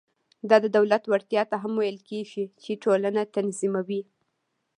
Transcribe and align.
دا 0.49 0.57
د 0.63 0.65
دولت 0.77 1.03
وړتیا 1.07 1.43
ته 1.51 1.55
هم 1.63 1.73
ویل 1.77 1.97
کېږي 2.09 2.43
چې 2.63 2.71
ټولنه 2.83 3.21
تنظیموي. 3.35 4.01